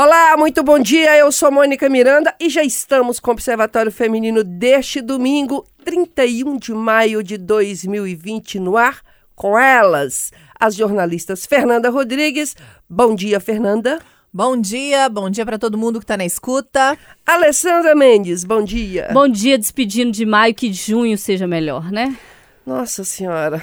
[0.00, 1.16] Olá, muito bom dia.
[1.16, 6.72] Eu sou Mônica Miranda e já estamos com o Observatório Feminino deste domingo, 31 de
[6.72, 9.00] maio de 2020, no ar
[9.34, 12.54] com elas, as jornalistas Fernanda Rodrigues.
[12.88, 13.98] Bom dia, Fernanda.
[14.32, 16.96] Bom dia, bom dia para todo mundo que está na escuta.
[17.26, 19.08] Alessandra Mendes, bom dia.
[19.12, 22.16] Bom dia, despedindo de maio, que junho seja melhor, né?
[22.64, 23.60] Nossa Senhora.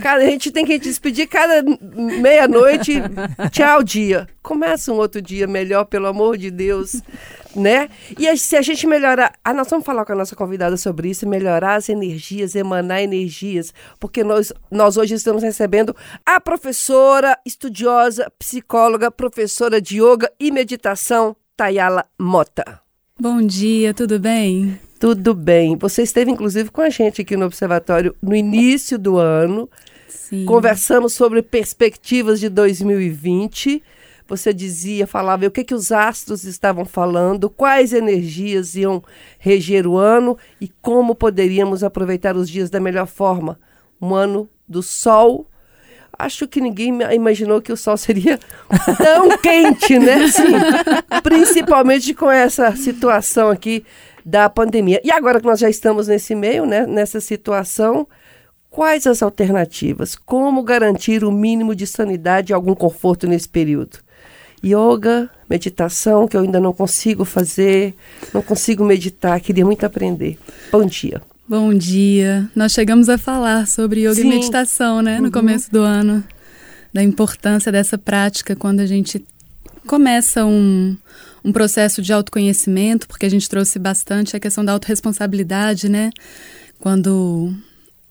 [0.00, 1.62] Cara, a gente tem que despedir cada
[2.20, 2.94] meia-noite.
[3.50, 4.26] Tchau, dia.
[4.42, 7.02] Começa um outro dia melhor, pelo amor de Deus.
[7.54, 7.88] Né?
[8.18, 9.32] E se a gente melhorar.
[9.44, 13.72] Ah, nós vamos falar com a nossa convidada sobre isso, melhorar as energias, emanar energias,
[13.98, 21.34] porque nós, nós hoje estamos recebendo a professora, estudiosa, psicóloga, professora de yoga e meditação,
[21.56, 22.80] Tayala Mota.
[23.18, 24.78] Bom dia, tudo bem?
[24.98, 25.76] Tudo bem.
[25.76, 29.68] Você esteve, inclusive, com a gente aqui no Observatório no início do ano.
[30.08, 30.44] Sim.
[30.46, 33.82] Conversamos sobre perspectivas de 2020.
[34.28, 39.02] Você dizia, falava o que, que os astros estavam falando, quais energias iam
[39.38, 43.58] reger o ano e como poderíamos aproveitar os dias da melhor forma.
[44.00, 45.46] Um ano do sol.
[46.18, 48.40] Acho que ninguém imaginou que o sol seria
[48.96, 50.26] tão quente, né?
[50.28, 50.54] Sim.
[51.22, 53.84] Principalmente com essa situação aqui
[54.26, 55.00] da pandemia.
[55.04, 58.08] E agora que nós já estamos nesse meio, né, nessa situação,
[58.68, 60.16] quais as alternativas?
[60.16, 64.00] Como garantir o mínimo de sanidade e algum conforto nesse período?
[64.64, 67.94] Yoga, meditação, que eu ainda não consigo fazer,
[68.34, 70.36] não consigo meditar, queria muito aprender.
[70.72, 71.22] Bom dia.
[71.48, 72.50] Bom dia.
[72.52, 74.22] Nós chegamos a falar sobre yoga Sim.
[74.22, 75.30] e meditação, né, no uhum.
[75.30, 76.24] começo do ano,
[76.92, 79.24] da importância dessa prática quando a gente
[79.86, 80.96] começa um,
[81.46, 86.10] um processo de autoconhecimento, porque a gente trouxe bastante a questão da autorresponsabilidade, né?
[86.80, 87.54] Quando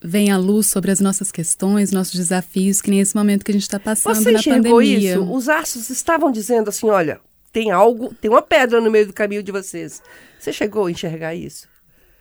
[0.02, 3.54] vem a luz sobre as nossas questões, nossos desafios, que nem esse momento que a
[3.54, 5.12] gente está passando Você na enxergou pandemia.
[5.16, 5.34] isso?
[5.34, 7.20] Os astros estavam dizendo assim, olha,
[7.52, 10.02] tem algo, tem uma pedra no meio do caminho de vocês.
[10.40, 11.68] Você chegou a enxergar isso?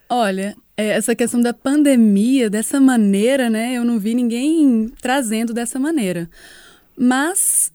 [0.08, 3.74] Olha, é, essa questão da pandemia, dessa maneira, né?
[3.74, 6.28] Eu não vi ninguém trazendo dessa maneira.
[6.96, 7.72] Mas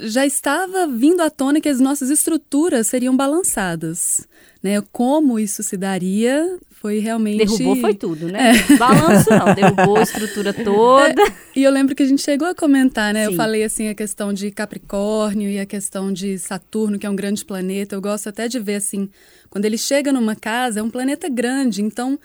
[0.00, 4.26] já estava vindo à tona que as nossas estruturas seriam balançadas.
[4.62, 4.82] Né?
[4.92, 7.38] Como isso se daria foi realmente.
[7.38, 8.52] Derrubou foi tudo, né?
[8.56, 8.76] É.
[8.76, 11.22] Balanço não, derrubou a estrutura toda.
[11.22, 13.24] É, e eu lembro que a gente chegou a comentar, né?
[13.24, 13.32] Sim.
[13.32, 17.16] Eu falei assim a questão de Capricórnio e a questão de Saturno, que é um
[17.16, 17.94] grande planeta.
[17.94, 19.08] Eu gosto até de ver assim,
[19.48, 22.18] quando ele chega numa casa, é um planeta grande, então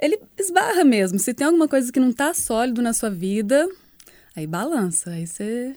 [0.00, 1.18] ele esbarra mesmo.
[1.18, 3.68] Se tem alguma coisa que não está sólido na sua vida,
[4.36, 5.74] aí balança, aí você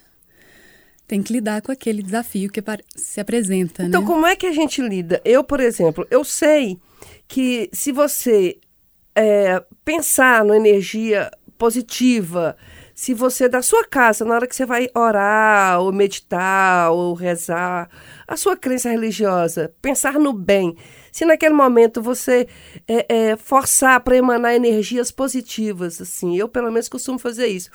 [1.07, 2.61] tem que lidar com aquele desafio que
[2.95, 3.83] se apresenta.
[3.83, 4.07] Então, né?
[4.07, 5.21] como é que a gente lida?
[5.23, 6.77] Eu, por exemplo, eu sei
[7.27, 8.57] que se você
[9.15, 12.57] é, pensar na energia positiva,
[12.93, 17.89] se você da sua casa, na hora que você vai orar, ou meditar, ou rezar,
[18.27, 20.75] a sua crença religiosa, pensar no bem,
[21.17, 22.47] se naquele momento você
[22.87, 27.71] é, é, forçar para emanar energias positivas, assim, eu pelo menos costumo fazer isso.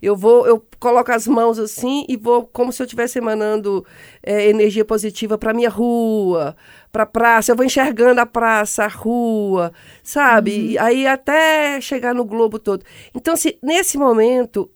[0.00, 3.84] Eu vou, eu coloco as mãos assim e vou como se eu estivesse emanando
[4.22, 6.56] é, energia positiva para minha rua,
[6.90, 7.52] para a praça.
[7.52, 10.78] Eu vou enxergando a praça, a rua, sabe?
[10.78, 10.82] Uhum.
[10.82, 12.82] Aí até chegar no globo todo.
[13.14, 14.70] Então, se nesse momento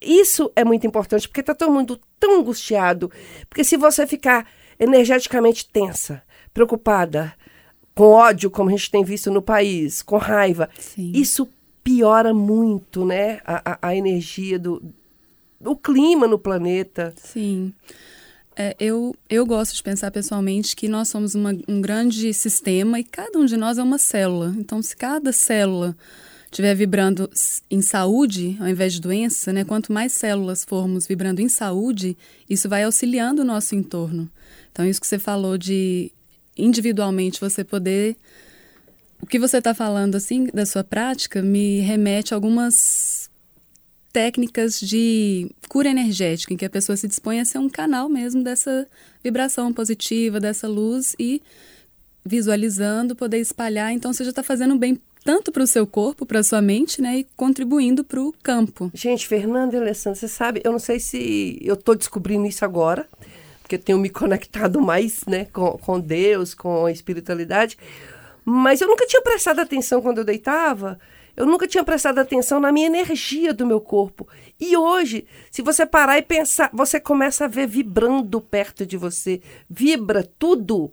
[0.00, 3.10] isso é muito importante porque está todo mundo tão angustiado,
[3.48, 4.46] porque se você ficar
[4.78, 7.34] energeticamente tensa, preocupada,
[7.94, 10.68] com ódio, como a gente tem visto no país, com raiva.
[10.78, 11.12] Sim.
[11.14, 11.48] Isso
[11.82, 13.40] piora muito, né?
[13.44, 14.82] A, a, a energia do,
[15.60, 17.14] do clima no planeta.
[17.16, 17.72] Sim.
[18.56, 23.04] É, eu, eu gosto de pensar pessoalmente que nós somos uma, um grande sistema e
[23.04, 24.54] cada um de nós é uma célula.
[24.56, 25.96] Então, se cada célula
[26.44, 27.28] estiver vibrando
[27.68, 32.16] em saúde, ao invés de doença, né, quanto mais células formos vibrando em saúde,
[32.48, 34.30] isso vai auxiliando o nosso entorno.
[34.70, 36.12] Então, isso que você falou de
[36.56, 38.16] individualmente você poder.
[39.20, 43.30] O que você está falando assim da sua prática me remete a algumas
[44.12, 48.44] técnicas de cura energética, em que a pessoa se dispõe a ser um canal mesmo
[48.44, 48.86] dessa
[49.22, 51.42] vibração positiva, dessa luz e
[52.24, 53.92] visualizando, poder espalhar.
[53.92, 57.00] Então você já está fazendo bem tanto para o seu corpo, para a sua mente,
[57.00, 58.90] né, e contribuindo para o campo.
[58.94, 63.08] Gente, Fernanda e Alessandra, você sabe, eu não sei se eu estou descobrindo isso agora,
[63.64, 67.78] porque tenho me conectado mais né, com, com Deus, com a espiritualidade.
[68.44, 70.98] Mas eu nunca tinha prestado atenção quando eu deitava.
[71.34, 74.28] Eu nunca tinha prestado atenção na minha energia do meu corpo.
[74.60, 79.40] E hoje, se você parar e pensar, você começa a ver vibrando perto de você.
[79.68, 80.92] Vibra tudo.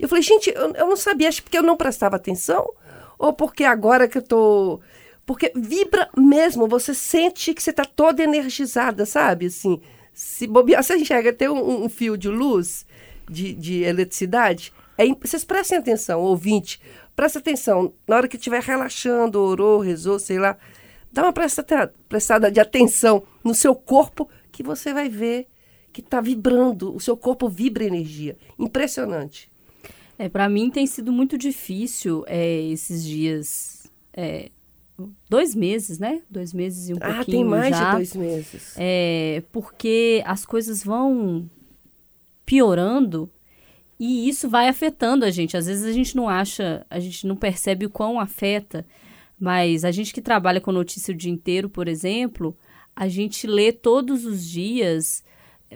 [0.00, 2.72] Eu falei, gente, eu, eu não sabia, acho porque eu não prestava atenção?
[3.18, 4.80] Ou porque agora que eu tô.
[5.26, 9.46] Porque vibra mesmo, você sente que você está toda energizada, sabe?
[9.46, 9.80] Assim,
[10.14, 12.86] Se bobear, você enxerga ter um, um fio de luz,
[13.28, 16.80] de, de eletricidade, é, vocês prestem atenção, ouvinte,
[17.16, 17.92] presta atenção.
[18.06, 20.56] Na hora que estiver relaxando, orou, rezou, sei lá,
[21.12, 25.48] dá uma prestada, prestada de atenção no seu corpo que você vai ver
[25.92, 28.36] que está vibrando, o seu corpo vibra energia.
[28.58, 29.50] Impressionante.
[30.18, 33.90] É, para mim tem sido muito difícil é, esses dias.
[34.12, 34.50] é,
[35.28, 36.22] dois meses, né?
[36.30, 37.90] Dois meses e um ah, pouquinho tem mais já.
[37.90, 38.74] de dois meses.
[38.76, 41.48] É, porque as coisas vão
[42.46, 43.30] piorando
[43.98, 45.56] e isso vai afetando a gente.
[45.56, 48.86] Às vezes a gente não acha, a gente não percebe o quão afeta,
[49.38, 52.56] mas a gente que trabalha com notícia o dia inteiro, por exemplo,
[52.94, 55.24] a gente lê todos os dias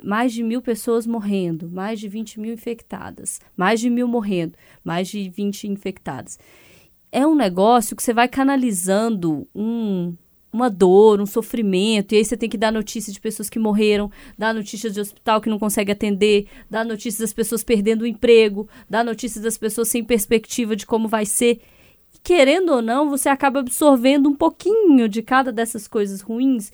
[0.03, 4.55] mais de mil pessoas morrendo, mais de 20 mil infectadas, mais de mil morrendo,
[4.85, 6.39] mais de 20 infectadas.
[7.11, 10.15] É um negócio que você vai canalizando um,
[10.53, 14.11] uma dor, um sofrimento, e aí você tem que dar notícia de pessoas que morreram,
[14.37, 18.69] dar notícias de hospital que não consegue atender, dar notícias das pessoas perdendo o emprego,
[18.89, 21.61] dar notícias das pessoas sem perspectiva de como vai ser.
[22.15, 26.71] E, querendo ou não, você acaba absorvendo um pouquinho de cada dessas coisas ruins.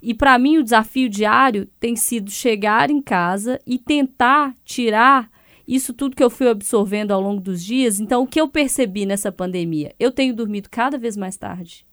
[0.00, 5.30] E para mim o desafio diário tem sido chegar em casa e tentar tirar
[5.68, 8.00] isso tudo que eu fui absorvendo ao longo dos dias.
[8.00, 9.94] Então, o que eu percebi nessa pandemia?
[10.00, 11.84] Eu tenho dormido cada vez mais tarde.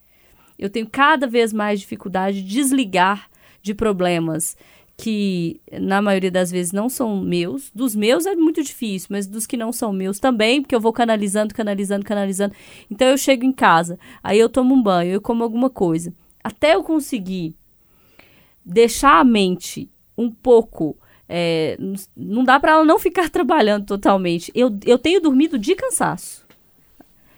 [0.57, 3.29] Eu tenho cada vez mais dificuldade de desligar
[3.61, 4.55] de problemas
[4.95, 7.69] que, na maioria das vezes, não são meus.
[7.75, 10.93] Dos meus é muito difícil, mas dos que não são meus também, porque eu vou
[10.93, 12.55] canalizando, canalizando, canalizando.
[12.89, 16.13] Então, eu chego em casa, aí eu tomo um banho, eu como alguma coisa.
[16.41, 17.53] Até eu conseguir
[18.63, 20.97] deixar a mente um pouco.
[21.27, 21.77] É,
[22.15, 24.51] não dá para ela não ficar trabalhando totalmente.
[24.55, 26.45] Eu, eu tenho dormido de cansaço.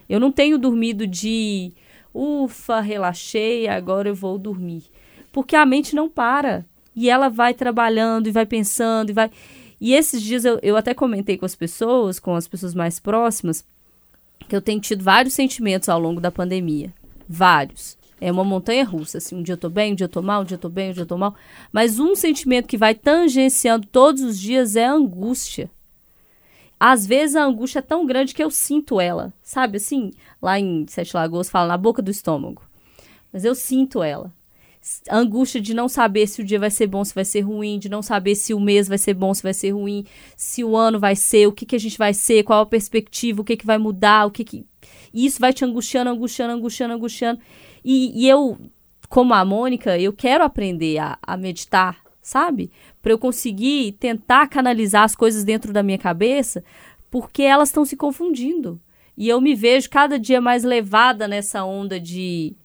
[0.10, 1.74] Eu não tenho dormido de
[2.13, 4.84] ufa, relaxei, agora eu vou dormir.
[5.31, 6.66] Porque a mente não para.
[6.95, 9.30] E ela vai trabalhando e vai pensando e vai.
[9.80, 13.63] E esses dias eu, eu até comentei com as pessoas, com as pessoas mais próximas,
[14.48, 16.92] que eu tenho tido vários sentimentos ao longo da pandemia.
[17.30, 17.98] Vários.
[18.19, 20.42] É uma montanha russa, assim, um dia eu tô bem, um dia eu tô mal,
[20.42, 21.36] um dia eu tô bem, um dia eu tô mal.
[21.72, 25.69] Mas um sentimento que vai tangenciando todos os dias é a angústia.
[26.80, 30.12] Às vezes a angústia é tão grande que eu sinto ela, sabe assim?
[30.42, 32.62] Lá em Sete Lagoas fala na boca do estômago.
[33.31, 34.31] Mas eu sinto ela.
[35.10, 37.78] A angústia de não saber se o dia vai ser bom, se vai ser ruim,
[37.78, 40.06] de não saber se o mês vai ser bom, se vai ser ruim,
[40.36, 43.42] se o ano vai ser, o que, que a gente vai ser, qual a perspectiva,
[43.42, 44.66] o que, que vai mudar, o que, que.
[45.14, 47.40] E isso vai te angustiando, angustiando, angustiando, angustiando.
[47.89, 48.57] E, e eu,
[49.07, 52.69] como a Mônica, eu quero aprender a, a meditar, sabe?
[53.01, 56.62] Para eu conseguir tentar canalizar as coisas dentro da minha cabeça,
[57.10, 58.78] porque elas estão se confundindo.
[59.16, 62.57] E eu me vejo cada dia mais levada nessa onda de,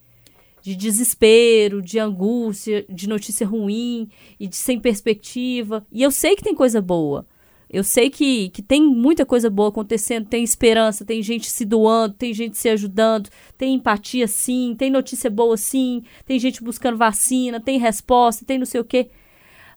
[0.60, 4.08] de desespero, de angústia, de notícia ruim
[4.40, 5.86] e de sem perspectiva.
[5.92, 7.24] E eu sei que tem coisa boa.
[7.72, 12.14] Eu sei que, que tem muita coisa boa acontecendo, tem esperança, tem gente se doando,
[12.14, 17.58] tem gente se ajudando, tem empatia sim, tem notícia boa sim, tem gente buscando vacina,
[17.58, 19.08] tem resposta, tem não sei o quê.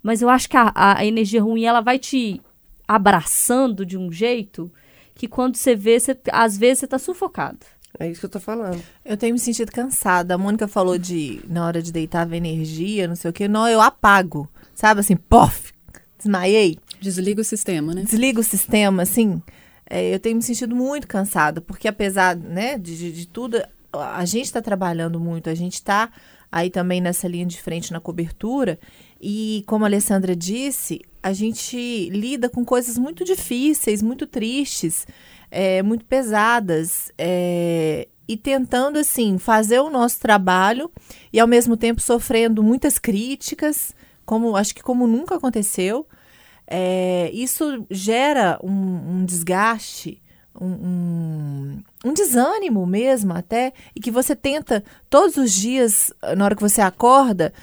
[0.03, 2.42] Mas eu acho que a, a energia ruim ela vai te
[2.86, 4.69] abraçando de um jeito
[5.15, 7.59] que quando você vê, você, às vezes você tá sufocado.
[7.98, 8.83] É isso que eu tô falando.
[9.06, 10.36] Eu tenho me sentido cansada.
[10.36, 13.48] A Mônica falou de, na hora de deitar, ver energia, não sei o quê.
[13.48, 14.50] Não, eu apago.
[14.74, 15.71] Sabe assim, pof,
[16.18, 16.77] desmaiei.
[17.00, 18.03] Desliga o sistema, né?
[18.03, 19.42] Desliga o sistema, assim.
[19.89, 23.62] É, eu tenho me sentido muito cansada, porque apesar, né, de, de, de tudo,
[23.93, 26.12] a gente está trabalhando muito, a gente está
[26.51, 28.79] aí também nessa linha de frente na cobertura.
[29.22, 35.05] E como a Alessandra disse, a gente lida com coisas muito difíceis, muito tristes,
[35.51, 37.12] é, muito pesadas.
[37.17, 40.91] é, e tentando, assim, fazer o nosso trabalho
[41.31, 43.93] e, ao mesmo tempo, sofrendo muitas críticas,
[44.25, 46.08] como acho que como nunca aconteceu.
[46.67, 50.22] É, isso gera um, um desgaste,
[50.60, 56.62] um, um, desânimo mesmo até, e que você tenta todos os dias, na hora que
[56.62, 57.53] você acorda,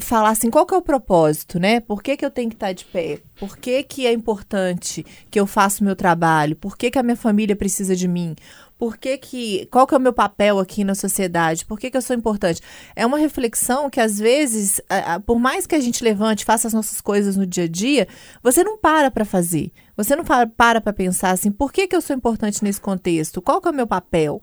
[0.00, 1.80] falar assim, qual que é o propósito, né?
[1.80, 3.20] Por que, que eu tenho que estar de pé?
[3.38, 6.56] Por que, que é importante que eu faça o meu trabalho?
[6.56, 8.36] Por que, que a minha família precisa de mim?
[8.82, 11.64] Por que que, qual que é o meu papel aqui na sociedade?
[11.64, 12.60] Por que, que eu sou importante?
[12.96, 14.80] É uma reflexão que, às vezes,
[15.24, 18.08] por mais que a gente levante, faça as nossas coisas no dia a dia,
[18.42, 19.70] você não para para fazer.
[19.96, 23.40] Você não pa- para para pensar assim, por que, que eu sou importante nesse contexto?
[23.40, 24.40] Qual que é o meu papel?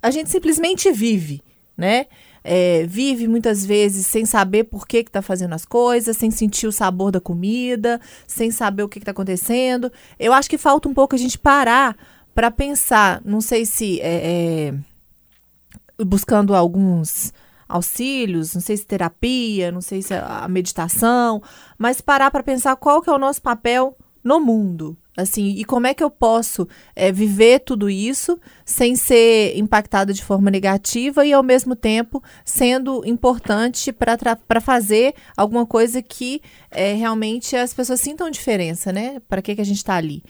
[0.00, 1.42] A gente simplesmente vive,
[1.76, 2.06] né?
[2.44, 6.72] É, vive muitas vezes sem saber por que está fazendo as coisas, sem sentir o
[6.72, 9.90] sabor da comida, sem saber o que está acontecendo.
[10.20, 11.96] Eu acho que falta um pouco a gente parar
[12.36, 13.22] para pensar.
[13.24, 17.32] Não sei se é, é, buscando alguns
[17.66, 21.42] auxílios, não sei se terapia, não sei se a meditação,
[21.78, 24.96] mas parar para pensar qual que é o nosso papel no mundo.
[25.16, 30.22] Assim, e como é que eu posso é, viver tudo isso sem ser impactada de
[30.22, 37.56] forma negativa e, ao mesmo tempo, sendo importante para fazer alguma coisa que é, realmente
[37.56, 39.22] as pessoas sintam diferença, né?
[39.26, 40.22] Para que, que a gente está ali.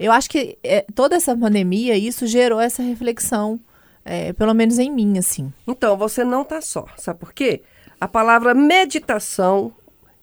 [0.00, 3.60] Eu acho que é, toda essa pandemia, isso gerou essa reflexão,
[4.02, 5.52] é, pelo menos em mim, assim.
[5.68, 6.86] Então, você não está só.
[6.96, 7.60] Sabe por quê?
[8.00, 9.74] A palavra meditação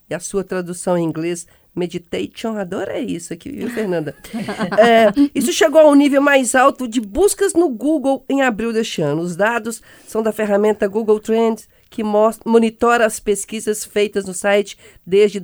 [0.10, 4.16] e a sua tradução em inglês Meditation, adorei isso aqui, viu, Fernanda?
[4.82, 9.22] é, isso chegou ao nível mais alto de buscas no Google em abril deste ano.
[9.22, 15.40] Os dados são da ferramenta Google Trends, que monitora as pesquisas feitas no site desde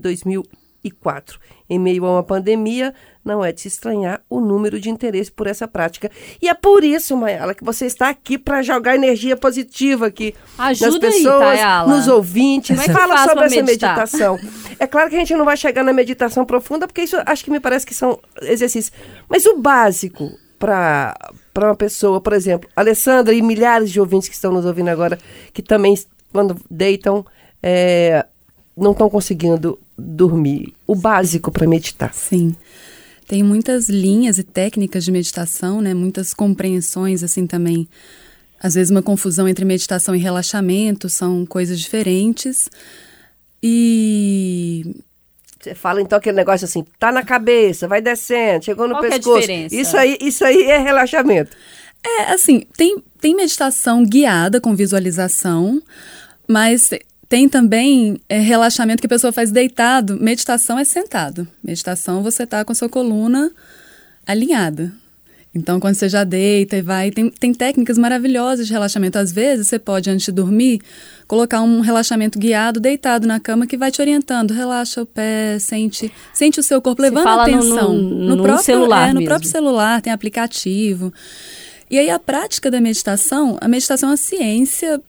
[0.84, 1.40] 2004.
[1.70, 5.48] Em meio a uma pandemia, não é de se estranhar o número de interesse por
[5.48, 6.12] essa prática.
[6.42, 11.08] E é por isso, Mayala, que você está aqui para jogar energia positiva aqui Ajuda
[11.08, 12.78] nas pessoas, aí, nos ouvintes.
[12.78, 13.98] Como é Fala sobre essa meditar?
[13.98, 14.40] meditação.
[14.78, 17.52] É claro que a gente não vai chegar na meditação profunda, porque isso acho que
[17.52, 18.94] me parece que são exercícios.
[19.30, 21.16] Mas o básico para
[21.54, 25.20] para uma pessoa, por exemplo, Alessandra e milhares de ouvintes que estão nos ouvindo agora,
[25.54, 25.94] que também,
[26.32, 27.24] quando deitam,
[27.62, 28.26] é,
[28.76, 30.74] não estão conseguindo dormir.
[30.88, 32.14] O básico para meditar.
[32.14, 32.56] Sim.
[33.28, 35.94] Tem muitas linhas e técnicas de meditação, né?
[35.94, 37.88] Muitas compreensões assim também.
[38.60, 42.70] Às vezes uma confusão entre meditação e relaxamento são coisas diferentes.
[43.62, 44.96] E
[45.64, 49.30] você fala então aquele negócio assim, tá na cabeça, vai descendo, chegou no Qual pescoço.
[49.30, 49.76] É a diferença?
[49.76, 51.56] Isso aí, isso aí é relaxamento.
[52.06, 55.82] é assim, tem, tem meditação guiada com visualização,
[56.46, 56.90] mas
[57.34, 60.18] tem também é, relaxamento que a pessoa faz deitado.
[60.22, 61.48] Meditação é sentado.
[61.64, 63.50] Meditação você tá com a sua coluna
[64.24, 64.94] alinhada.
[65.56, 69.18] Então, quando você já deita e vai, tem, tem técnicas maravilhosas de relaxamento.
[69.18, 70.80] Às vezes, você pode, antes de dormir,
[71.28, 74.52] colocar um relaxamento guiado deitado na cama que vai te orientando.
[74.52, 77.94] Relaxa o pé, sente, sente o seu corpo, levando fala a no- atenção.
[77.94, 79.26] no- no próprio, celular é, no mesmo.
[79.30, 81.12] próprio celular, tem aplicativo.
[81.90, 85.02] E aí, a prática da meditação, a meditação é uma ciência,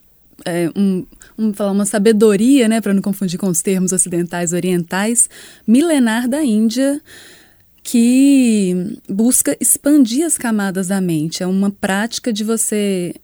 [0.47, 1.05] é, um,
[1.37, 5.29] vamos falar, uma sabedoria, né, para não confundir com os termos ocidentais orientais,
[5.67, 7.01] milenar da Índia,
[7.83, 11.43] que busca expandir as camadas da mente.
[11.43, 13.15] É uma prática de você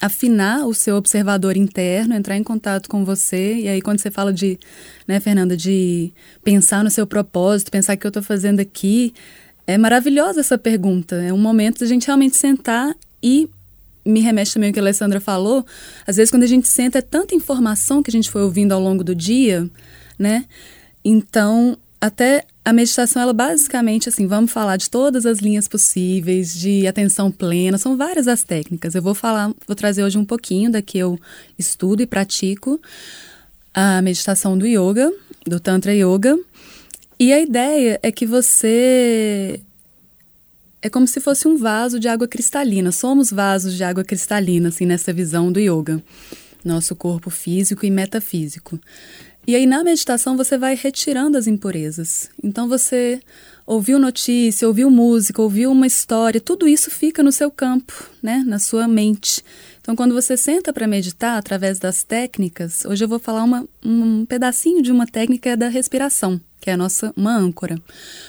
[0.00, 3.54] afinar o seu observador interno, entrar em contato com você.
[3.54, 4.58] E aí, quando você fala de,
[5.06, 6.12] né, Fernanda, de
[6.42, 9.12] pensar no seu propósito, pensar o que eu estou fazendo aqui,
[9.66, 11.16] é maravilhosa essa pergunta.
[11.16, 13.48] É um momento de a gente realmente sentar e
[14.04, 15.64] me remete também ao que a Alessandra falou.
[16.06, 18.80] Às vezes, quando a gente senta, é tanta informação que a gente foi ouvindo ao
[18.80, 19.68] longo do dia,
[20.18, 20.44] né?
[21.04, 26.86] Então, até a meditação, ela basicamente, assim, vamos falar de todas as linhas possíveis, de
[26.86, 28.94] atenção plena, são várias as técnicas.
[28.94, 31.18] Eu vou falar, vou trazer hoje um pouquinho da que eu
[31.58, 32.80] estudo e pratico,
[33.74, 35.12] a meditação do yoga,
[35.46, 36.38] do Tantra Yoga.
[37.18, 39.60] E a ideia é que você
[40.82, 42.90] é como se fosse um vaso de água cristalina.
[42.90, 46.02] Somos vasos de água cristalina, assim, nessa visão do yoga.
[46.64, 48.78] Nosso corpo físico e metafísico.
[49.46, 52.30] E aí, na meditação, você vai retirando as impurezas.
[52.42, 53.20] Então, você
[53.66, 58.44] ouviu notícia, ouviu música, ouviu uma história, tudo isso fica no seu campo, né?
[58.46, 59.42] Na sua mente.
[59.80, 64.26] Então, quando você senta para meditar através das técnicas, hoje eu vou falar uma, um
[64.26, 67.80] pedacinho de uma técnica da respiração, que é a nossa uma âncora.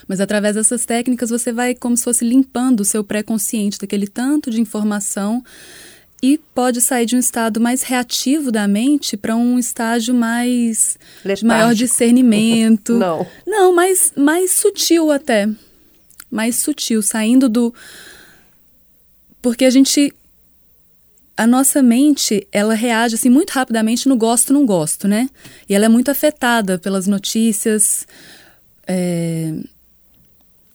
[0.08, 4.50] Mas através dessas técnicas você vai como se fosse limpando o seu pré-consciente daquele tanto
[4.50, 5.44] de informação
[6.22, 11.44] e pode sair de um estado mais reativo da mente para um estágio mais de
[11.44, 11.88] maior Letárgico.
[11.88, 12.94] discernimento.
[13.00, 13.26] Não.
[13.46, 15.50] Não, mais, mais sutil até.
[16.30, 17.74] Mais sutil, saindo do.
[19.42, 20.14] Porque a gente.
[21.42, 25.28] A nossa mente, ela reage assim muito rapidamente no gosto, não gosto, né?
[25.68, 28.06] E ela é muito afetada pelas notícias,
[28.86, 29.52] é,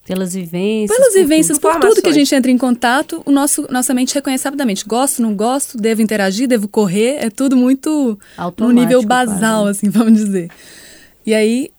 [0.05, 0.97] Pelas vivências.
[0.97, 1.73] pelas por vivências, tudo.
[1.73, 4.85] por tudo que a gente entra em contato, o nosso, nossa mente reconhece rapidamente.
[4.85, 8.19] Gosto, não gosto, devo interagir, devo correr, é tudo muito
[8.59, 9.71] no nível quase, basal, né?
[9.71, 10.51] assim, vamos dizer.
[11.25, 11.71] E aí,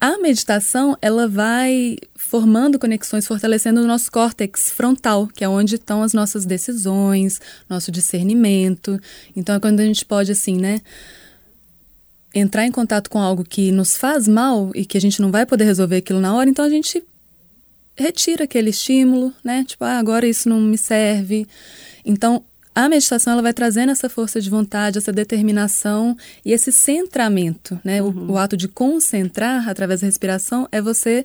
[0.00, 6.02] a meditação, ela vai formando conexões, fortalecendo o nosso córtex frontal, que é onde estão
[6.02, 9.00] as nossas decisões, nosso discernimento.
[9.34, 10.80] Então, é quando a gente pode, assim, né,
[12.34, 15.46] entrar em contato com algo que nos faz mal e que a gente não vai
[15.46, 17.02] poder resolver aquilo na hora, então a gente
[17.96, 19.64] retira aquele estímulo, né?
[19.66, 21.46] Tipo, ah, agora isso não me serve.
[22.04, 22.44] Então,
[22.76, 28.02] a meditação ela vai trazendo essa força de vontade, essa determinação e esse centramento, né?
[28.02, 31.24] O- O, ato de concentrar através da respiração é você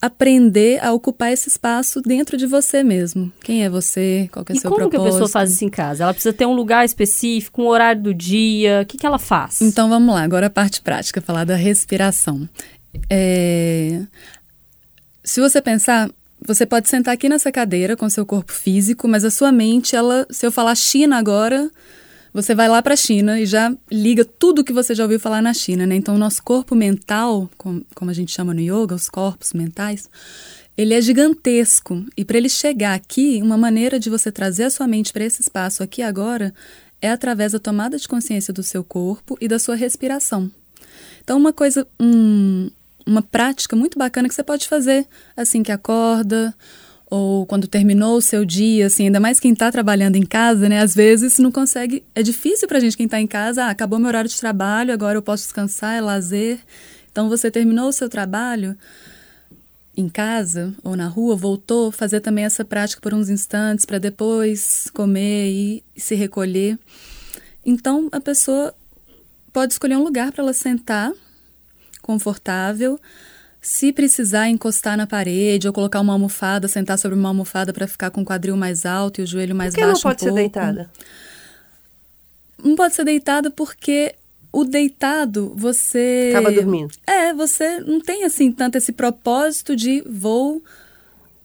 [0.00, 3.32] aprender a ocupar esse espaço dentro de você mesmo.
[3.42, 4.28] Quem é você?
[4.30, 5.12] Qual é o seu como que a propósito?
[5.14, 6.04] pessoa faz isso em casa?
[6.04, 8.82] Ela precisa ter um lugar específico, um horário do dia.
[8.82, 9.62] O que, que ela faz?
[9.62, 12.46] Então vamos lá, agora a parte prática, falar da respiração.
[13.08, 14.02] É,
[15.22, 16.10] Se você pensar,
[16.46, 20.26] você pode sentar aqui nessa cadeira com seu corpo físico, mas a sua mente, ela,
[20.30, 21.70] se eu falar China agora,
[22.32, 25.40] você vai lá para a China e já liga tudo que você já ouviu falar
[25.40, 25.94] na China, né?
[25.96, 30.08] Então o nosso corpo mental, com- como a gente chama no yoga, os corpos mentais,
[30.76, 34.86] ele é gigantesco e para ele chegar aqui, uma maneira de você trazer a sua
[34.88, 36.52] mente para esse espaço aqui agora
[37.00, 40.50] é através da tomada de consciência do seu corpo e da sua respiração.
[41.22, 42.68] Então, uma coisa, um-
[43.06, 45.06] uma prática muito bacana que você pode fazer
[45.36, 46.54] assim que acorda
[47.10, 50.80] ou quando terminou o seu dia, assim, ainda mais quem está trabalhando em casa, né?
[50.80, 54.08] Às vezes não consegue, é difícil pra gente quem está em casa, ah, acabou meu
[54.08, 56.58] horário de trabalho, agora eu posso descansar, é lazer.
[57.12, 58.76] Então, você terminou o seu trabalho,
[59.96, 64.90] em casa ou na rua, voltou, fazer também essa prática por uns instantes para depois
[64.92, 66.78] comer e se recolher.
[67.64, 68.74] Então a pessoa
[69.52, 71.12] pode escolher um lugar para ela sentar,
[72.04, 73.00] confortável.
[73.60, 78.10] Se precisar encostar na parede ou colocar uma almofada, sentar sobre uma almofada para ficar
[78.10, 80.18] com o quadril mais alto e o joelho mais Por que não baixo pode um
[80.18, 80.36] ser pouco.
[80.40, 80.90] deitada?
[82.62, 84.14] Não pode ser deitada porque
[84.52, 86.92] o deitado você Acaba dormindo.
[87.06, 90.62] é, você não tem assim tanto esse propósito de vou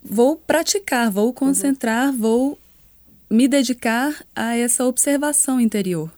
[0.03, 2.57] vou praticar, vou concentrar, vou
[3.29, 6.09] me dedicar a essa observação interior.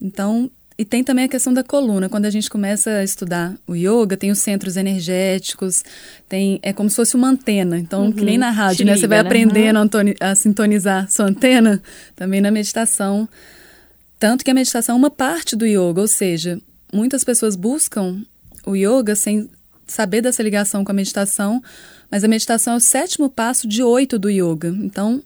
[0.00, 2.08] Então, e tem também a questão da coluna.
[2.08, 5.82] Quando a gente começa a estudar o yoga, tem os centros energéticos,
[6.28, 7.76] tem é como se fosse uma antena.
[7.76, 8.92] Então, que nem na rádio, né?
[8.92, 9.28] Você liga, vai né?
[9.28, 11.82] aprendendo a antoni- a sintonizar sua antena,
[12.14, 13.28] também na meditação.
[14.20, 16.60] Tanto que a meditação é uma parte do yoga, ou seja,
[16.92, 18.22] muitas pessoas buscam
[18.64, 19.50] o yoga sem
[19.86, 21.60] saber dessa ligação com a meditação,
[22.10, 24.68] mas a meditação é o sétimo passo de oito do yoga.
[24.80, 25.22] Então,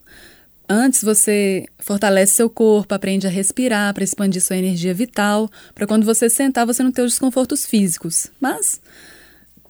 [0.67, 6.05] antes você fortalece seu corpo, aprende a respirar para expandir sua energia vital, para quando
[6.05, 8.27] você sentar você não ter os desconfortos físicos.
[8.39, 8.81] Mas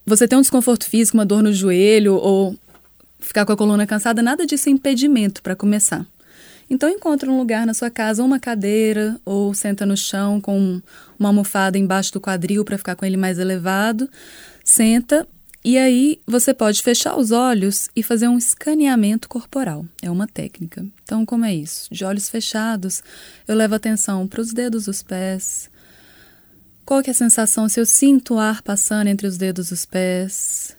[0.06, 2.58] você ter um desconforto físico, uma dor no joelho ou
[3.20, 6.06] ficar com a coluna cansada, nada disso é impedimento para começar.
[6.70, 10.82] Então encontra um lugar na sua casa, uma cadeira, ou senta no chão com
[11.20, 14.10] uma almofada embaixo do quadril para ficar com ele mais elevado.
[14.64, 15.28] Senta
[15.64, 19.86] e aí você pode fechar os olhos e fazer um escaneamento corporal.
[20.02, 20.86] É uma técnica.
[21.04, 21.94] Então como é isso?
[21.94, 23.02] De olhos fechados,
[23.48, 25.70] eu levo atenção para os dedos dos pés.
[26.86, 29.86] Qual que é a sensação se eu sinto o ar passando entre os dedos dos
[29.86, 30.76] pés?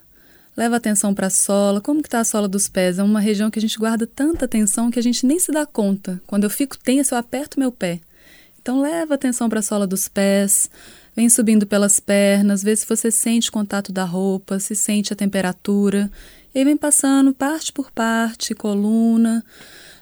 [0.54, 1.80] Leva atenção para a sola.
[1.80, 2.98] Como que tá a sola dos pés?
[2.98, 5.64] É uma região que a gente guarda tanta atenção que a gente nem se dá
[5.64, 6.20] conta.
[6.26, 8.00] Quando eu fico tensa, eu aperto meu pé.
[8.60, 10.70] Então leva atenção para a sola dos pés.
[11.16, 15.16] Vem subindo pelas pernas, vê se você sente o contato da roupa, se sente a
[15.16, 16.11] temperatura.
[16.55, 19.44] E vem passando parte por parte, coluna,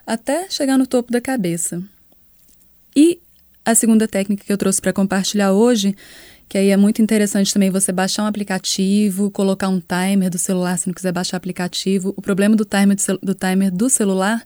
[0.06, 1.82] até chegar no topo da cabeça.
[2.96, 3.18] E
[3.64, 5.94] a segunda técnica que eu trouxe para compartilhar hoje,
[6.48, 10.78] que aí é muito interessante também você baixar um aplicativo, colocar um timer do celular
[10.78, 12.12] se não quiser baixar aplicativo.
[12.16, 14.44] O problema do timer do, cel- do timer do celular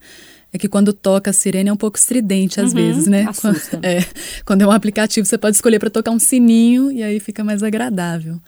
[0.52, 3.26] é que quando toca a sirene é um pouco estridente às Uhum, vezes, né?
[3.28, 3.76] assusta.
[3.76, 4.06] Quando, é,
[4.44, 7.62] quando é um aplicativo você pode escolher para tocar um sininho e aí fica mais
[7.62, 8.40] agradável.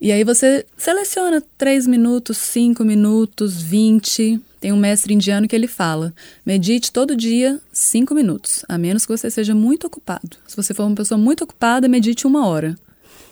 [0.00, 4.40] E aí você seleciona 3 minutos, 5 minutos, 20.
[4.60, 6.12] Tem um mestre indiano que ele fala:
[6.44, 10.36] medite todo dia 5 minutos, a menos que você seja muito ocupado.
[10.48, 12.76] Se você for uma pessoa muito ocupada, medite uma hora.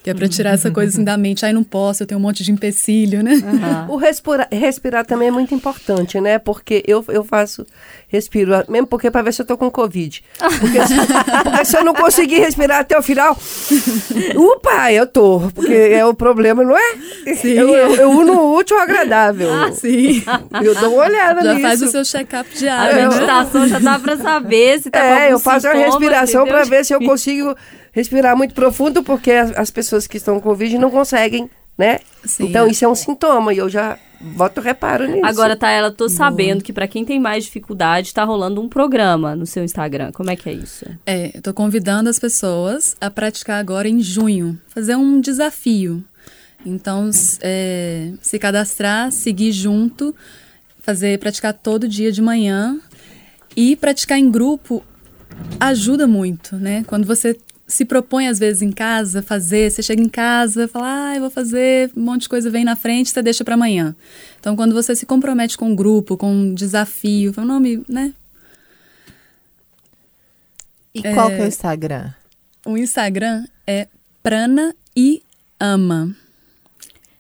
[0.03, 1.45] Que é para tirar essa coisa assim da mente.
[1.45, 3.35] Ai, não posso, eu tenho um monte de empecilho, né?
[3.35, 3.87] Aham.
[3.91, 6.39] O respirar, respirar também é muito importante, né?
[6.39, 7.67] Porque eu, eu faço,
[8.09, 10.23] respiro, mesmo porque para ver se eu tô com Covid.
[10.39, 10.95] Porque, se-
[11.45, 13.37] porque se eu não conseguir respirar até o final,
[14.37, 15.41] upa, eu tô.
[15.55, 17.35] Porque é o problema, não é?
[17.37, 17.51] Sim.
[17.51, 19.49] Eu, eu, eu uno o útil ao agradável.
[19.75, 20.23] Sim.
[20.65, 21.67] Eu dou uma olhada Já nisso.
[21.67, 23.09] faz o seu check-up A diário, né?
[23.09, 26.59] meditação já dá pra saber se tá com É, eu faço sintoma, respiração entendeu?
[26.61, 27.55] para ver se eu consigo
[27.93, 32.01] respirar muito profundo, porque as, as pessoas que estão com Covid não conseguem, né?
[32.25, 32.47] Sim.
[32.47, 35.25] Então isso é um sintoma e eu já boto reparo nisso.
[35.25, 39.35] Agora, tá, ela tô sabendo que pra quem tem mais dificuldade, tá rolando um programa
[39.35, 40.13] no seu Instagram.
[40.13, 40.85] Como é que é isso?
[41.07, 46.05] É, eu tô convidando as pessoas a praticar agora em junho, fazer um desafio.
[46.65, 47.09] Então,
[47.41, 50.15] é, se cadastrar, seguir junto,
[50.83, 52.79] fazer, praticar todo dia de manhã
[53.57, 54.85] e praticar em grupo
[55.59, 56.85] ajuda muito, né?
[56.87, 57.37] Quando você
[57.71, 61.31] se propõe às vezes em casa fazer, você chega em casa, fala, ah, eu vou
[61.31, 63.95] fazer, um monte de coisa vem na frente, você deixa para amanhã.
[64.39, 68.13] Então, quando você se compromete com um grupo, com um desafio, é um nome, né?
[70.95, 72.11] E qual que é o Instagram?
[72.67, 73.87] O Instagram é
[74.23, 75.23] Prana e
[75.59, 76.15] Ama.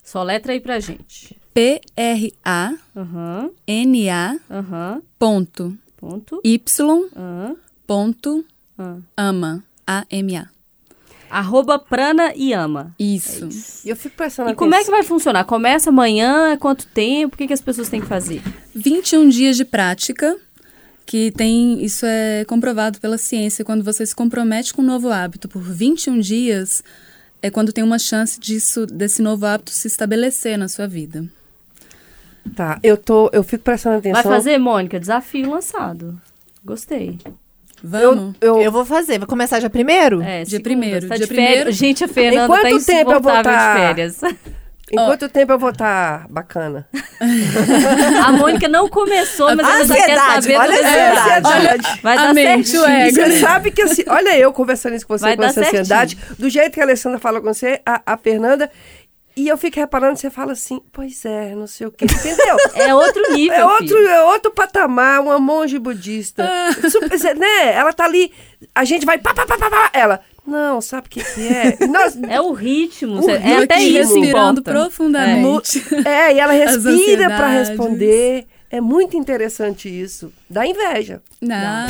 [0.02, 1.38] Só letra aí pra gente.
[1.54, 3.50] P-R-A-N-A Aham,
[4.50, 6.40] aham, ponto ponto.
[6.42, 6.58] Y
[7.86, 8.44] ponto
[8.78, 9.02] aham.
[9.16, 9.62] ama.
[9.90, 10.48] A-M-A.
[11.29, 12.94] Arroba Prana e Ama.
[12.98, 13.48] Isso.
[13.85, 15.44] E eu fico prestando E como é que vai funcionar?
[15.44, 16.57] Começa amanhã?
[16.57, 17.35] Quanto tempo?
[17.35, 18.42] O que, que as pessoas têm que fazer?
[18.74, 20.37] 21 dias de prática,
[21.07, 25.48] que tem, isso é comprovado pela ciência, quando você se compromete com um novo hábito
[25.48, 26.83] por 21 dias,
[27.42, 31.24] é quando tem uma chance disso, desse novo hábito se estabelecer na sua vida.
[32.57, 34.22] Tá, eu, tô, eu fico prestando atenção.
[34.22, 34.98] Vai fazer, Mônica?
[34.98, 36.20] Desafio lançado.
[36.64, 37.18] Gostei.
[37.83, 38.35] Vamos?
[38.40, 39.19] Eu, eu, Eu vou fazer.
[39.19, 40.21] Vai começar já primeiro?
[40.23, 40.62] É, Dia segunda.
[40.62, 41.47] primeiro, Tá dia de férias.
[41.49, 41.73] primeiro.
[41.73, 44.21] Gente, a Fernanda Em quanto tá tempo eu vou tá- de férias.
[44.93, 46.87] em quanto tempo eu vou estar bacana?
[48.27, 51.47] A Mônica não começou, mas ela já quer Ansiedade, saber olha a ansiedade.
[51.47, 52.01] ansiedade.
[52.03, 52.83] Vai a dar certinho.
[53.12, 56.49] você sabe que assim, olha eu conversando isso com você Vai com essa ansiedade, do
[56.51, 58.71] jeito que a Alessandra fala com você, a, a Fernanda,
[59.37, 62.57] e eu fico reparando, você fala assim, pois é, não sei o quê, entendeu?
[62.75, 64.09] É outro nível, É outro, filho.
[64.09, 66.47] é outro patamar, uma monge budista.
[66.90, 67.73] Super- né?
[67.75, 68.33] Ela tá ali,
[68.75, 71.77] a gente vai pá, pá, pá, pá, pá, ela, não, sabe o que que é?
[71.87, 73.19] Nós, É o ritmo.
[73.21, 73.49] O cê- ritmo.
[73.61, 74.62] é até isso respirando importa.
[74.62, 75.83] profundamente.
[76.07, 77.69] é, e ela respira pra ansiedades.
[77.69, 78.47] responder.
[78.73, 80.33] É muito interessante isso.
[80.49, 81.21] Dá inveja.
[81.40, 81.87] Não.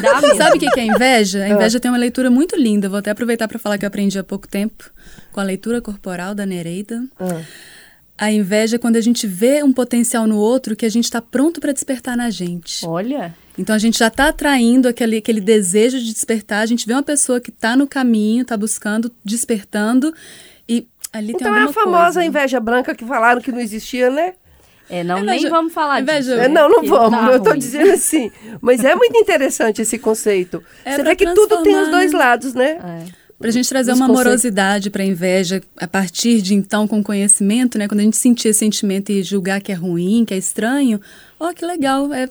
[0.00, 0.36] Dá mesmo.
[0.38, 1.40] Sabe o que que é inveja?
[1.42, 1.44] Ah.
[1.44, 2.88] A inveja tem uma leitura muito linda.
[2.88, 4.90] Vou até aproveitar para falar que eu aprendi há pouco tempo
[5.32, 7.02] com a leitura corporal da Nereida.
[7.18, 7.40] Ah.
[8.20, 11.22] A inveja é quando a gente vê um potencial no outro que a gente está
[11.22, 12.84] pronto para despertar na gente.
[12.84, 16.60] Olha, Então a gente já está atraindo aquele, aquele desejo de despertar.
[16.62, 20.12] A gente vê uma pessoa que está no caminho, está buscando, despertando
[20.68, 22.24] e ali tem Então é a famosa coisa.
[22.24, 24.34] inveja branca que falaram que não existia, né?
[24.90, 26.44] é, não, Inveja- nem vamos falar inveja- disso.
[26.44, 27.10] É, não, não que vamos.
[27.20, 27.58] tá eu tô ruim.
[27.60, 28.32] dizendo assim.
[28.60, 30.60] Mas é muito interessante esse conceito.
[30.84, 32.18] É Você pra vê que tudo tem os dois né?
[32.18, 32.78] lados, né?
[32.82, 33.27] É.
[33.38, 37.86] Pra gente trazer uma amorosidade pra inveja a partir de então com conhecimento, né?
[37.86, 41.00] Quando a gente sentir esse sentimento e julgar que é ruim, que é estranho,
[41.38, 42.28] ó, que legal, é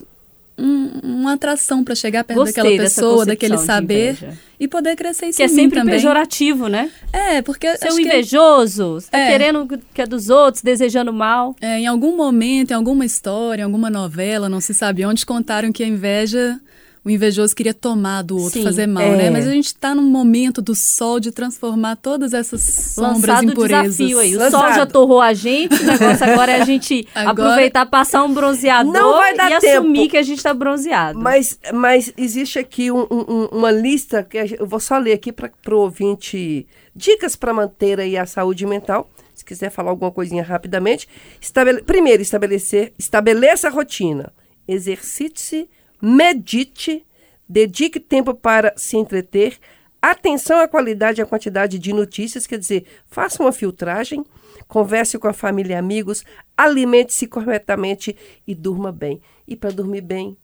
[0.58, 4.18] um- uma atração pra chegar perto Gostei daquela pessoa, daquele saber
[4.60, 5.94] e poder crescer isso Que é em sempre também.
[5.96, 6.90] pejorativo, né?
[7.14, 9.30] É, porque Seu acho que invejoso, você tá É.
[9.30, 11.56] querendo que é dos outros, desejando mal.
[11.62, 15.72] é, em algum momento, em alguma história, em alguma novela, não se sabe onde, contaram
[15.72, 16.60] que a inveja,
[17.08, 19.16] o invejoso queria tomar do outro, Sim, fazer mal, é.
[19.16, 19.30] né?
[19.30, 23.52] Mas a gente tá num momento do sol de transformar todas essas sombras, Lançado o
[23.52, 23.98] impurezas.
[23.98, 24.36] desafio aí.
[24.36, 24.62] O Lançado.
[24.62, 28.34] sol já torrou a gente, o negócio agora é a gente Agora- aproveitar, passar um
[28.34, 29.78] bronzeador Não vai dar e tempo.
[29.80, 31.18] assumir que a gente tá bronzeado.
[31.20, 35.32] Mas, mas existe aqui um- um- um- uma lista que eu vou só ler aqui
[35.32, 36.68] para o ouvinte.
[36.96, 39.10] Dicas para manter aí a saúde mental.
[39.34, 41.08] Se quiser falar alguma coisinha rapidamente.
[41.40, 44.34] Estabele- primeiro, estabelecer, estabeleça a rotina.
[44.68, 45.70] Exercite-se,
[46.02, 47.06] medite,
[47.48, 49.58] dedique tempo para se entreter.
[50.02, 54.24] Atenção à qualidade e à quantidade de notícias, quer dizer, faça uma filtragem,
[54.68, 56.24] converse com a família e amigos,
[56.56, 59.22] alimente-se corretamente e durma bem.
[59.48, 60.38] E para dormir bem,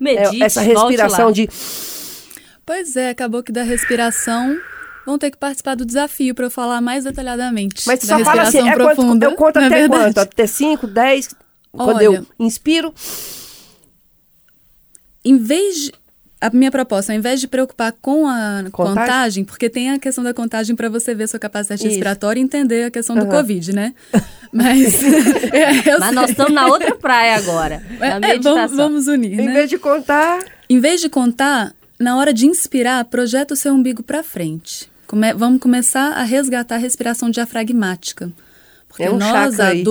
[0.00, 1.32] é Medite, essa volte respiração lá.
[1.32, 1.48] de
[2.64, 4.56] Pois é, acabou que da respiração
[5.04, 7.82] vão ter que participar do desafio para eu falar mais detalhadamente.
[7.86, 9.26] Mas da só fala assim, é quanto, profunda.
[9.26, 10.14] eu conto é até verdade?
[10.14, 10.18] quanto?
[10.18, 11.34] Até 5, 10?
[11.72, 12.92] Quando eu inspiro,
[15.24, 15.92] Em vez de
[16.42, 18.94] a minha proposta, ao invés de preocupar com a Contagem?
[19.04, 21.88] contagem, porque tem a questão da contagem para você ver sua capacidade Isso.
[21.88, 23.30] respiratória e entender a questão do Aham.
[23.30, 23.92] Covid, né?
[24.50, 24.94] Mas,
[25.52, 28.54] é, Mas nós estamos na outra praia agora, É, na é, meditação.
[28.54, 29.52] vamos, vamos unir, em né?
[29.52, 34.02] vez de contar, Em vez de contar, na hora de inspirar, projeta o seu umbigo
[34.02, 34.90] para frente.
[35.06, 38.32] Come- vamos começar a resgatar a respiração diafragmática.
[38.88, 39.84] Porque É um nós, chakra aí.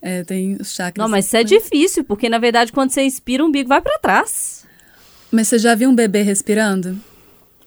[0.00, 1.02] É, tem os chakras.
[1.02, 3.98] Não, mas isso é difícil, porque na verdade quando você inspira, o umbigo vai pra
[3.98, 4.64] trás.
[5.30, 7.00] Mas você já viu um bebê respirando?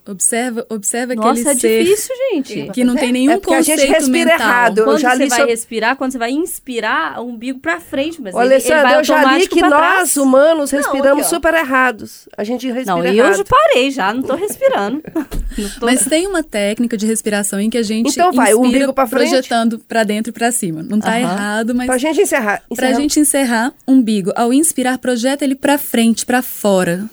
[0.10, 2.70] Observa, observa aquele Nossa, é ser difícil, gente.
[2.74, 4.48] que não tem nenhum É porque a gente conceito respira mental.
[4.48, 4.78] errado.
[4.80, 7.80] Eu Quando já você li vai sobre- respirar, quando você vai inspirar, o umbigo pra
[7.80, 10.18] frente, mas Ô, ele, ele eu já li que pra nós, trás.
[10.18, 11.36] humanos, respiramos aqui, ó.
[11.38, 12.28] super errados.
[12.38, 13.28] A gente respira Não, errado.
[13.32, 15.02] eu já parei já, não tô respirando.
[15.58, 18.62] Não tô- Mas tem uma técnica de respiração em que a gente Então vai, o
[18.62, 19.30] umbigo pra frente.
[19.30, 20.82] projetando pra dentro e pra cima.
[20.84, 21.20] Não tá Aham.
[21.20, 22.62] errado, mas Pra gente encerrar.
[22.74, 23.02] Pra encerrar.
[23.02, 24.32] gente encerrar, umbigo.
[24.36, 27.06] Ao inspirar, projeta ele pra frente, pra fora.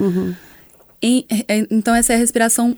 [0.00, 0.34] Uhum.
[1.06, 2.76] Em- é, então, essa é a respiração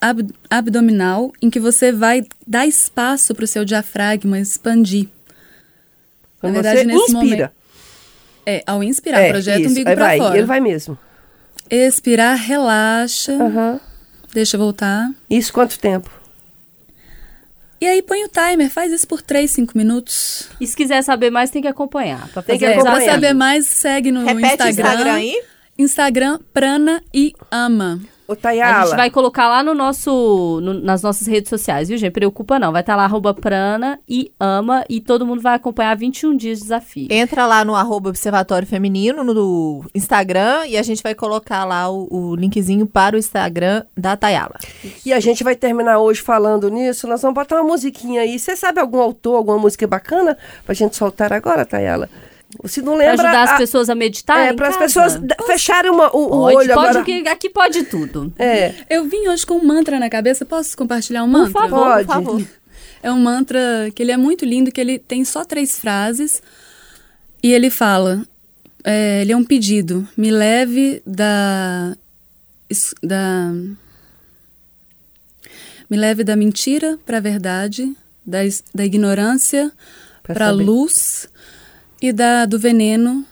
[0.00, 5.08] ab- abdominal, em que você vai dar espaço pro seu diafragma expandir.
[6.40, 7.22] Quando na verdade, você nesse inspira.
[7.22, 7.50] momento-
[8.46, 9.68] É, ao inspirar, É, projeta isso.
[9.68, 10.36] o umbigo vai, fora.
[10.36, 10.98] ele vai mesmo.
[11.70, 13.32] Expirar, relaxa.
[13.32, 13.80] Aham.
[14.32, 15.10] Deixa eu voltar.
[15.28, 16.10] Isso quanto tempo?
[17.80, 20.48] E aí põe o timer, faz isso por 3, 5 minutos.
[20.60, 22.28] E se quiser saber mais, tem que acompanhar.
[22.28, 23.12] Pra Tem que É, pra acompanhar.
[23.14, 24.70] saber mais, segue no Repete o Instagram.
[24.70, 25.42] Instagram aí.
[25.82, 28.00] Instagram, Prana e Ama.
[28.28, 28.86] Ô, A Tayala.
[28.86, 32.12] gente vai colocar lá no nosso, no- nas nossas redes sociais, viu, gente?
[32.12, 32.70] Preocupa não.
[32.70, 36.62] Vai estar lá, arroba prana e ama, e todo mundo vai acompanhar 21 dias de
[36.62, 37.08] desafio.
[37.10, 42.06] Entra lá no arroba Observatório Feminino, no Instagram, e a gente vai colocar lá o,
[42.08, 44.58] o linkzinho para o Instagram da Tayala.
[45.04, 47.08] E a gente vai terminar hoje falando nisso.
[47.08, 48.38] Nós vamos botar uma musiquinha aí.
[48.38, 52.08] Você sabe algum autor, alguma música bacana pra gente soltar agora, Tayala?
[52.66, 53.24] Se não Pra lembra.
[53.28, 56.56] ajudar as a- pessoas a meditar É, para as pessoas fecharem uma- o, o Pode,
[56.56, 57.04] olho pode, agora.
[57.04, 58.32] que aqui pode tudo.
[58.38, 58.74] É.
[58.90, 60.44] Eu vim hoje com um mantra na cabeça.
[60.44, 61.52] Posso compartilhar um Por mantra?
[61.62, 62.06] favor, Pode.
[62.06, 62.42] Por favor.
[63.02, 63.58] É um mantra
[63.94, 66.42] que ele é muito lindo, que ele tem só três frases.
[67.42, 68.22] E ele fala,
[68.84, 70.06] é, ele é um pedido.
[70.14, 71.96] Me leve da...
[73.02, 73.52] da
[75.88, 78.38] me leve da mentira para a verdade, da,
[78.74, 79.72] da ignorância
[80.22, 80.62] Pra para a saber.
[80.64, 81.28] luz
[82.00, 83.24] e da, do veneno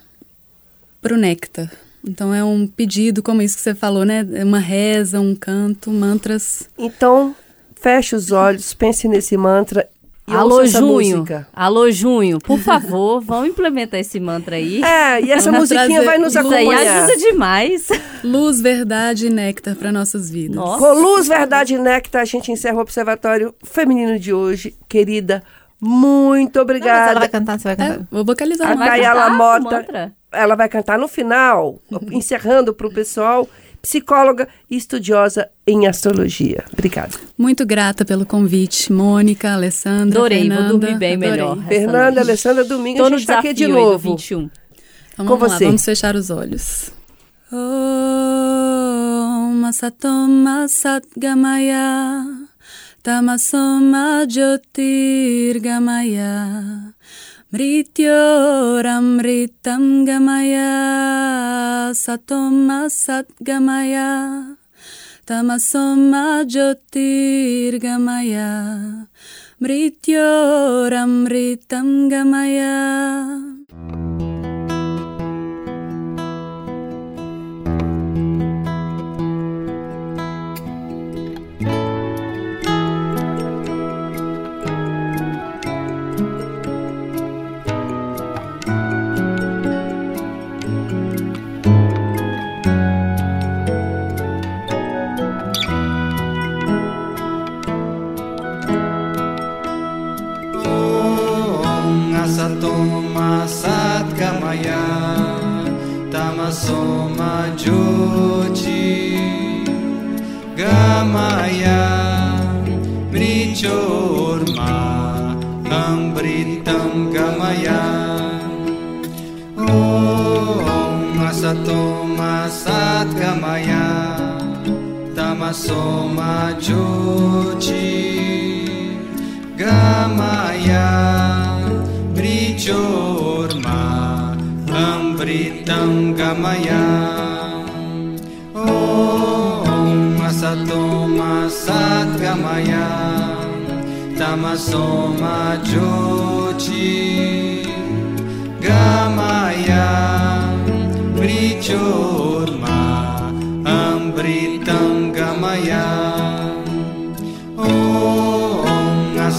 [1.00, 1.70] para o néctar.
[2.06, 4.26] Então é um pedido, como isso que você falou, né?
[4.34, 6.68] É uma reza, um canto, mantras.
[6.78, 7.34] Então,
[7.80, 9.88] feche os olhos, pense nesse mantra
[10.28, 11.16] e Alô, ouça essa Junho.
[11.18, 11.48] música.
[11.54, 12.38] Alô, Junho.
[12.38, 14.82] Por favor, vamos implementar esse mantra aí.
[14.84, 17.04] É, e essa musiquinha trazer vai nos Isso aí acompanhar.
[17.04, 17.88] ajuda demais.
[18.22, 20.56] Luz, verdade e néctar para nossas vidas.
[20.56, 20.78] Nossa.
[20.78, 24.74] Com luz, verdade e néctar, a gente encerra o Observatório Feminino de hoje.
[24.86, 25.42] Querida,
[25.80, 27.18] muito Não, mas ela obrigada.
[27.20, 28.06] vai cantar, você vai É, cantar.
[28.10, 28.76] vou vocalizar A.
[28.76, 30.12] Tayala cantar o Mota, mantra?
[30.32, 31.80] ela vai cantar no final,
[32.12, 33.48] encerrando para o pessoal,
[33.80, 36.64] psicóloga e estudiosa em astrologia.
[36.72, 37.12] Obrigada.
[37.38, 40.68] Muito grata pelo convite, Mônica, Alessandra, Adorei, Fernanda.
[40.70, 41.30] vou dormir bem Adorei.
[41.30, 41.56] melhor.
[41.68, 42.20] Fernanda.
[42.20, 44.16] Alessandra, domingo Tô a gente está aqui de novo.
[44.16, 44.50] 21.
[45.14, 45.64] Então Com vamos você.
[45.64, 46.90] lá, vamos fechar os olhos.
[47.52, 47.58] Om
[49.72, 52.24] Satoma Satgamaya
[53.02, 56.92] Tamasoma Jyotir Gamaya
[57.52, 61.92] Mrityoramritam Gamaya.
[61.94, 64.56] Satoma Satgamaya.
[65.28, 69.04] Tamasoma Jyotir Gamaya
[69.60, 73.36] Mrityoramritam Gamaya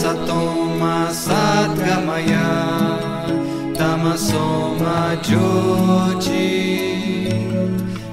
[0.09, 2.49] Om Asatoma Satgamaya
[3.77, 6.49] Tamasoma Jyoti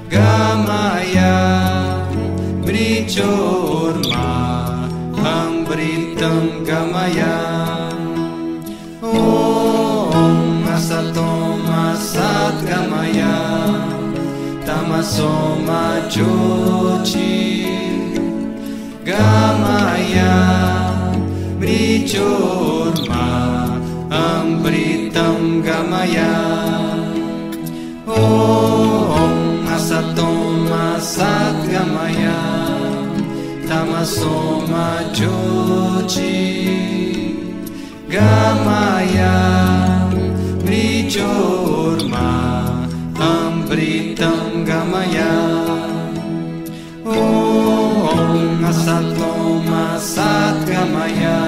[0.07, 1.33] Gamaya.
[2.61, 4.29] Brichorma
[5.25, 7.35] Ambritam Gamaya.
[9.01, 13.35] Om Asatoma Satgamaya
[14.67, 17.33] Tamasoma Jyoti
[19.03, 20.66] Gamaya
[21.59, 23.25] Brichorma
[24.09, 26.35] Ambritam Gamaya.
[28.05, 32.37] Om Asatoma Satgamaya.
[33.67, 36.37] Tamasoma Jyoti
[38.07, 39.35] Gamaya.
[40.63, 42.29] Brichorma
[43.17, 45.77] Ambritam Gamaya
[48.37, 51.41] Om Asatoma Satgamaya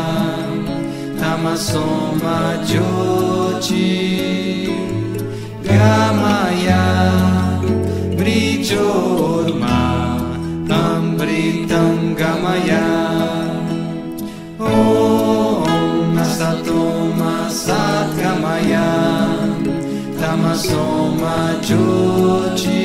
[1.21, 3.93] Tamasoma Jyoti
[5.67, 6.83] Gamaya
[8.17, 9.77] Brichorma
[10.67, 12.87] Ambritam Gamaya
[14.57, 18.89] Om Asatoma Satgamaya
[20.19, 22.78] Tamasoma Jyoti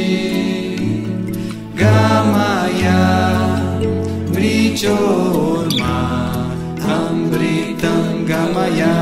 [4.75, 5.95] mrichorma
[6.83, 8.97] amritam gamaya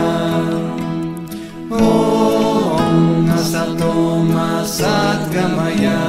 [1.70, 6.00] Om asatoma satgamaya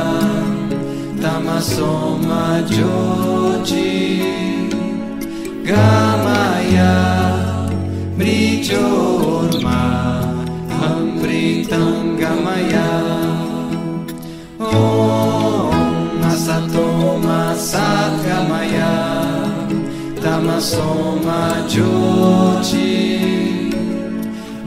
[1.21, 3.91] tamasoma jyoti
[5.63, 6.02] gamaya
[20.53, 22.93] tamasoma jyoti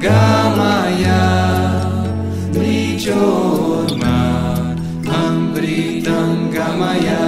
[0.03, 1.23] gamaya
[2.53, 4.17] mrichorma
[5.07, 7.27] amritam gamaya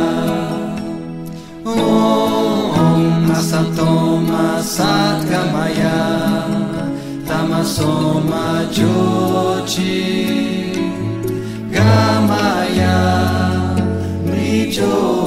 [1.65, 5.99] Om asatoma satgamaya
[7.29, 9.95] tamasoma jyoti
[11.71, 12.99] gamaya
[14.27, 15.18] mrichorma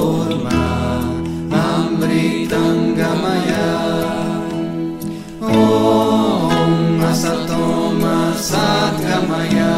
[8.42, 9.74] asatoma satgamaya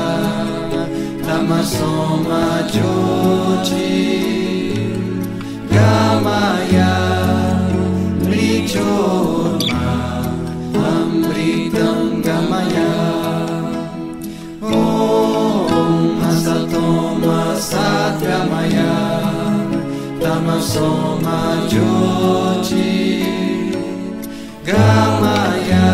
[1.27, 3.92] tamasoma jyoti
[5.72, 6.92] gamaya
[8.24, 9.85] mrichorma
[10.92, 12.92] amritam gamaya
[14.62, 18.96] Om asatoma satgamaya
[20.22, 22.96] tamasoma jyoti
[24.64, 25.87] gamaya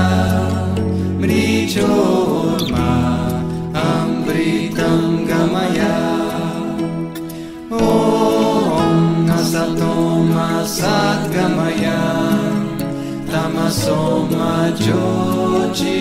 [1.20, 2.19] mrichorma
[9.60, 12.00] Om asatoma satgamaya
[13.30, 16.00] tamasoma jyoti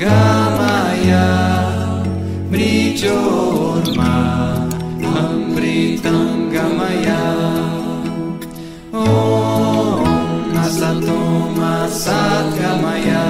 [0.00, 1.28] gamaya
[2.50, 4.12] mrichorma
[5.04, 7.22] amritam gamaya
[8.92, 13.26] Om asatoma satgamaya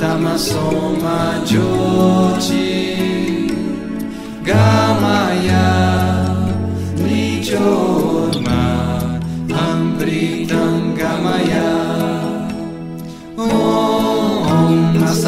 [0.00, 2.72] tamasoma jyoti
[4.48, 6.07] gamaya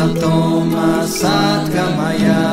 [0.00, 2.44] Om asatoma satgamaya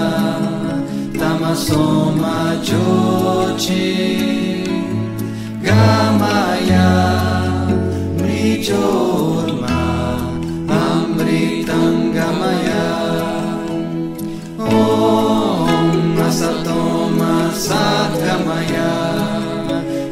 [1.19, 3.87] tamasoma jyoti
[5.63, 6.91] gamaya
[8.19, 9.79] mrichorma
[10.67, 12.87] amritam gamaya.
[14.59, 18.91] Om asatoma satgamaya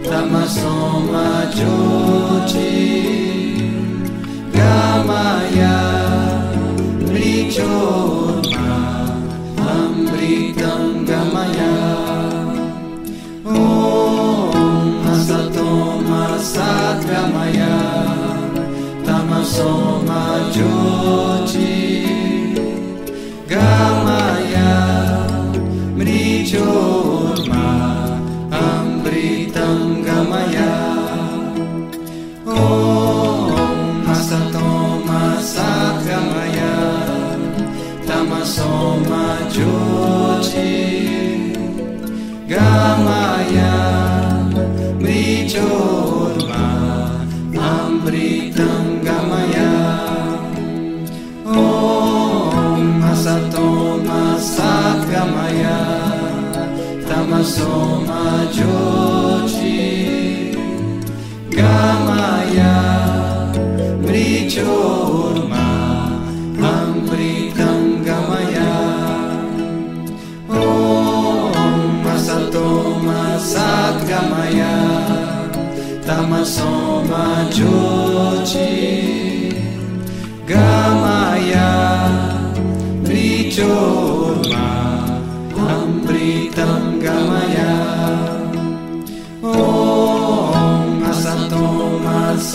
[0.07, 2.94] tamasoma jyoti
[7.55, 8.79] mrichorma
[9.57, 11.75] amritam gamaya.
[13.45, 17.77] Om asatoma satgamaya
[19.05, 21.24] tamasoma jyoti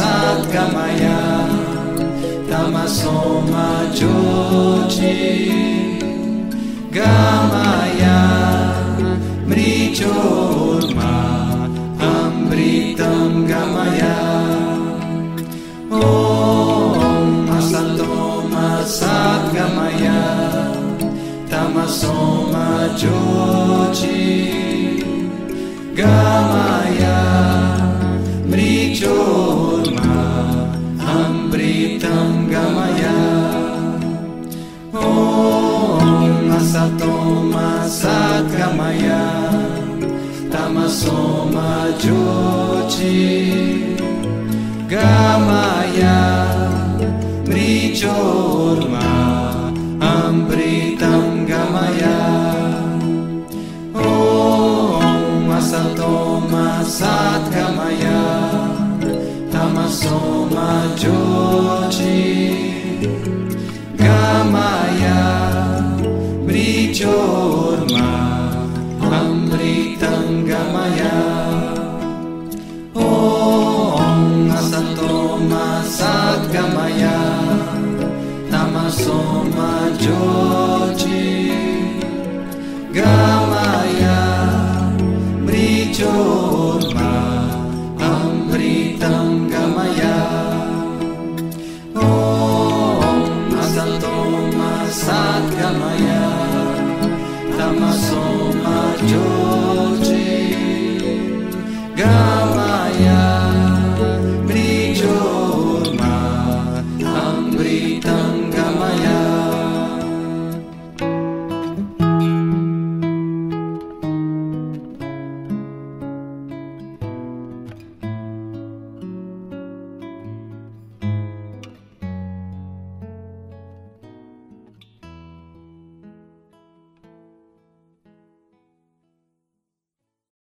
[0.01, 1.21] asatoma satgamaya
[2.49, 5.17] tamasoma jyoti
[6.91, 8.21] gamaya
[9.49, 11.13] mrichorma
[12.01, 14.17] amritam gamaya
[15.91, 18.69] Om asatoma
[18.99, 20.21] satgamaya
[21.51, 22.67] tamasoma
[23.01, 24.23] jyoti
[25.95, 26.70] gamaya
[36.81, 39.25] Om asatoma satgamaya
[40.51, 43.21] tamasoma jyoti
[44.89, 46.17] gamaya
[47.45, 49.11] mrijorma
[50.01, 52.19] amritam gamaya
[53.95, 58.25] om asatoma satgamaya
[59.53, 61.80] tamasoma jyoti